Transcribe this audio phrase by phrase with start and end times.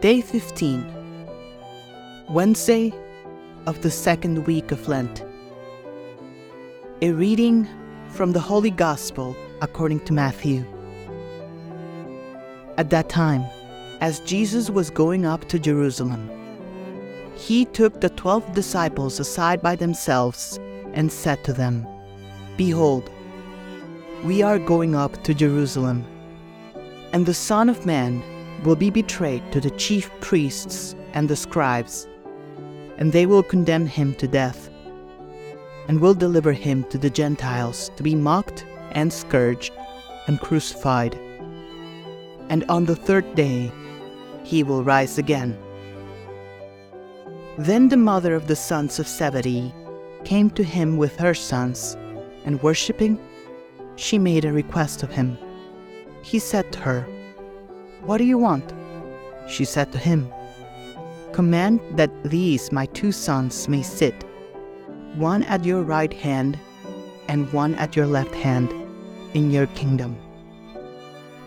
[0.00, 0.84] Day 15,
[2.28, 2.92] Wednesday
[3.66, 5.24] of the second week of Lent.
[7.00, 7.66] A reading
[8.10, 10.66] from the Holy Gospel according to Matthew.
[12.76, 13.44] At that time,
[14.02, 16.28] as Jesus was going up to Jerusalem,
[17.34, 20.58] he took the twelve disciples aside by themselves
[20.92, 21.86] and said to them,
[22.58, 23.10] Behold,
[24.22, 26.04] we are going up to Jerusalem,
[27.14, 28.22] and the Son of Man
[28.64, 32.08] will be betrayed to the chief priests and the scribes,
[32.98, 34.70] and they will condemn him to death,
[35.88, 39.72] and will deliver him to the Gentiles to be mocked and scourged
[40.26, 41.14] and crucified.
[42.48, 43.70] And on the third day
[44.42, 45.58] he will rise again.
[47.58, 49.72] Then the mother of the sons of Zebedee
[50.24, 51.96] came to him with her sons,
[52.44, 53.18] and worshipping,
[53.96, 55.38] she made a request of him.
[56.22, 57.06] He said to her,
[58.06, 58.72] What do you want?
[59.48, 60.30] She said to him,
[61.32, 64.14] Command that these my two sons may sit,
[65.16, 66.58] one at your right hand
[67.28, 68.70] and one at your left hand,
[69.32, 70.18] in your kingdom.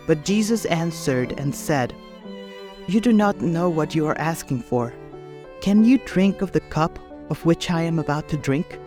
[0.08, 1.94] But Jesus answered and said,
[2.88, 4.94] You do not know what you are asking for.
[5.62, 6.98] Can you drink of the cup
[7.30, 8.80] of which I am about to drink?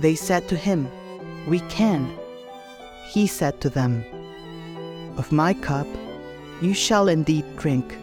[0.00, 0.88] They said to him,
[1.46, 2.12] We can.
[3.06, 4.04] He said to them,
[5.16, 5.86] Of my cup
[6.64, 7.98] you shall indeed drink,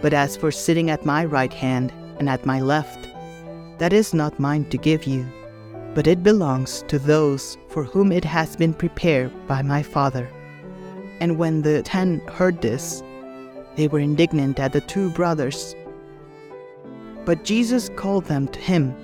[0.00, 3.08] but as for sitting at my right hand and at my left,
[3.78, 5.26] that is not mine to give you,
[5.94, 10.26] but it belongs to those for whom it has been prepared by my Father.
[11.20, 13.02] And when the ten heard this,
[13.76, 15.76] they were indignant at the two brothers.
[17.26, 18.94] But Jesus called them to him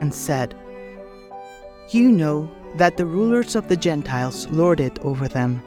[0.00, 0.54] and said,
[1.90, 5.62] You know that the rulers of the Gentiles lord it over them,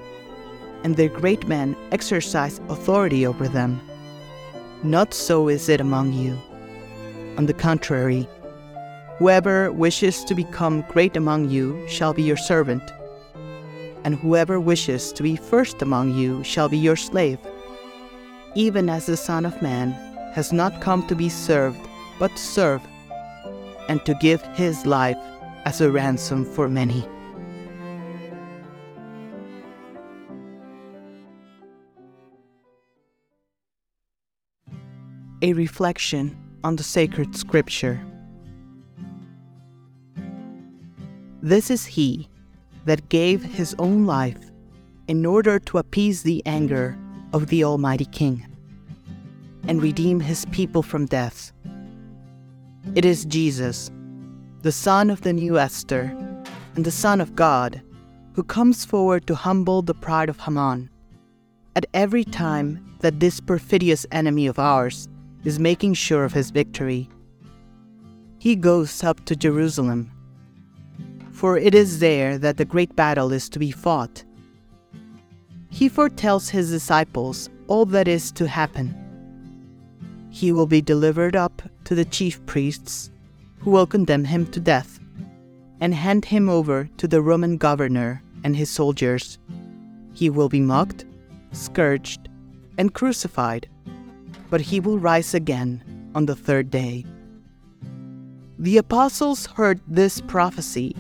[0.84, 3.82] and their great men exercise authority over them.
[4.84, 6.38] Not so is it among you.
[7.38, 8.28] On the contrary,
[9.18, 12.84] whoever wishes to become great among you shall be your servant,
[14.04, 17.40] and whoever wishes to be first among you shall be your slave.
[18.56, 19.92] Even as the Son of Man
[20.34, 21.80] has not come to be served,
[22.20, 22.82] but to serve,
[23.88, 25.18] and to give his life
[25.66, 27.08] as a ransom for many.
[35.44, 38.00] A reflection on the sacred scripture.
[41.42, 42.30] This is he
[42.86, 44.40] that gave his own life
[45.10, 46.98] in order to appease the anger
[47.34, 48.48] of the Almighty King
[49.68, 51.52] and redeem his people from death.
[52.96, 53.92] It is Jesus
[54.62, 56.16] the son of the new Esther,
[56.76, 57.82] and the Son of God,
[58.32, 60.90] who comes forward to humble the pride of Haman.
[61.76, 65.10] At every time that this perfidious enemy of ours
[65.44, 67.10] is making sure of his victory,
[68.40, 70.12] he goes up to Jerusalem,
[71.32, 74.24] for it is there that the great battle is to be fought.
[75.70, 78.94] He foretells his disciples all that is to happen.
[80.30, 83.12] He will be delivered up to the chief priests
[83.60, 85.00] who will condemn him to death
[85.80, 89.40] and hand him over to the Roman governor and his soldiers.
[90.14, 91.06] He will be mocked,
[91.52, 92.30] scourged,
[92.78, 93.68] and crucified,
[94.54, 95.82] but he will rise again
[96.14, 97.04] on the third day.
[98.60, 100.96] The apostles heard this prophecy,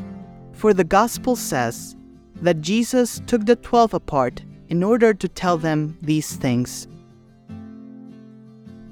[0.53, 1.95] for the gospel says
[2.41, 6.87] that Jesus took the twelve apart in order to tell them these things.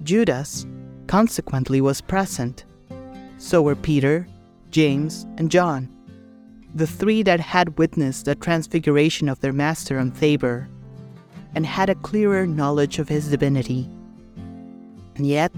[0.04, 0.68] Judas,
[1.08, 2.66] consequently, was present
[3.40, 4.28] so were Peter,
[4.70, 5.90] James, and John,
[6.76, 10.68] the three that had witnessed the transfiguration of their master on Thabor
[11.56, 13.90] and had a clearer knowledge of his divinity.
[15.16, 15.52] And yet,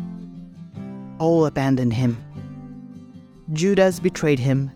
[1.19, 2.17] all abandoned him.
[3.51, 4.71] Judas betrayed him,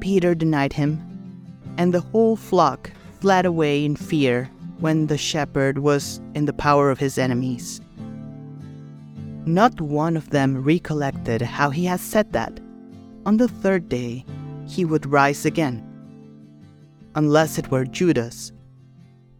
[0.00, 1.00] Peter denied him,
[1.78, 2.90] and the whole flock
[3.20, 4.50] fled away in fear
[4.80, 7.80] when the shepherd was in the power of his enemies.
[9.46, 12.60] Not one of them recollected how he had said that
[13.24, 14.24] on the third day
[14.66, 15.86] he would rise again.
[17.14, 18.52] Unless it were Judas,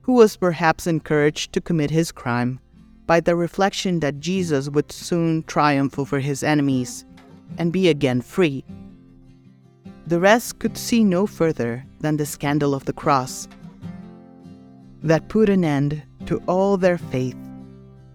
[0.03, 2.61] who was perhaps encouraged to commit his crime
[3.13, 7.05] by the reflection that Jesus would soon triumph over his enemies
[7.59, 8.65] and be again free.
[10.07, 13.49] The rest could see no further than the scandal of the cross
[15.03, 17.37] that put an end to all their faith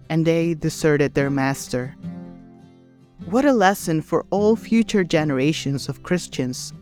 [0.09, 1.95] and they deserted their master.
[3.25, 6.73] What a lesson for all future generations of Christians.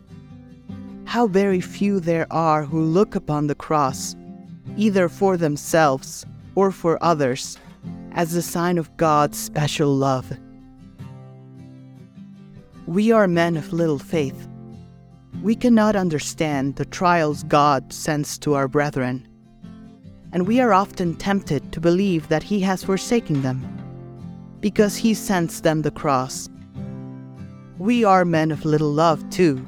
[1.04, 4.16] How very few there are who look upon the cross,
[4.74, 6.24] either for themselves
[6.54, 7.58] or for others,
[8.16, 10.32] as a sign of God's special love.
[12.86, 14.48] We are men of little faith.
[15.42, 19.28] We cannot understand the trials God sends to our brethren,
[20.32, 23.60] and we are often tempted to believe that He has forsaken them
[24.60, 26.48] because He sends them the cross.
[27.78, 29.64] We are men of little love, too.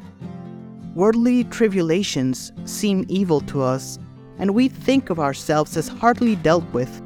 [0.95, 3.99] Worldly tribulations seem evil to us,
[4.39, 7.03] and we think of ourselves as hardly dealt with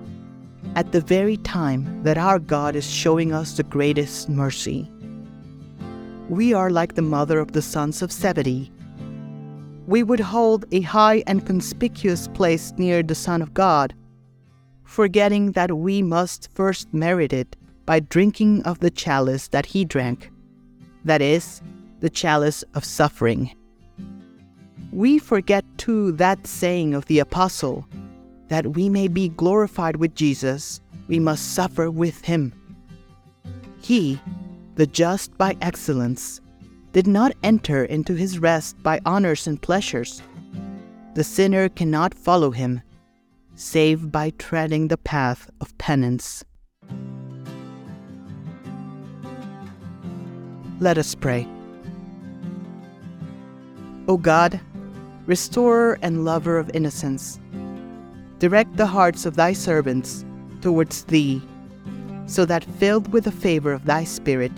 [0.74, 4.90] at the very time that our God is showing us the greatest mercy.
[6.28, 8.72] We are like the mother of the sons of Zebedee.
[9.86, 13.94] We would hold a high and conspicuous place near the Son of God,
[14.84, 20.30] forgetting that we must first merit it by drinking of the chalice that he drank,
[21.04, 21.60] that is,
[22.00, 23.54] the chalice of suffering.
[24.92, 27.86] We forget too that saying of the Apostle
[28.52, 32.52] that we may be glorified with Jesus, we must suffer with him.
[33.81, 34.20] He,
[34.75, 36.43] the just by excellence,
[36.93, 40.20] did not enter into his rest by honors and pleasures.
[41.14, 42.82] The sinner cannot follow him,
[43.54, 46.44] save by treading the path of penance.
[50.78, 51.48] Let us pray.
[54.08, 54.60] O God,
[55.25, 57.38] restorer and lover of innocence,
[58.42, 60.24] direct the hearts of thy servants
[60.62, 61.40] towards thee,
[62.26, 64.50] so that filled with the favor of thy Spirit,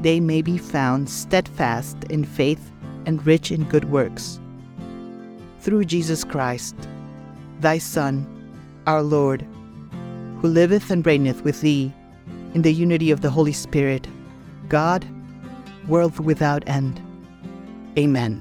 [0.00, 2.72] they may be found steadfast in faith
[3.04, 4.40] and rich in good works.
[5.60, 6.74] Through Jesus Christ,
[7.60, 8.24] thy Son,
[8.86, 9.46] our Lord,
[10.40, 11.92] who liveth and reigneth with thee
[12.54, 14.08] in the unity of the Holy Spirit,
[14.70, 15.04] God,
[15.88, 17.02] world without end.
[17.98, 18.40] Amen.